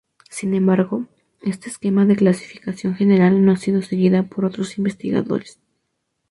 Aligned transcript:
Sin 0.31 0.55
embargo, 0.55 1.05
este 1.43 1.69
esquema 1.69 2.07
de 2.07 2.15
clasificación 2.15 2.95
general 2.95 3.45
no 3.45 3.51
ha 3.51 3.57
sido 3.57 3.83
seguida 3.83 4.23
por 4.23 4.45
otros 4.45 4.79
investigadores. 4.79 5.59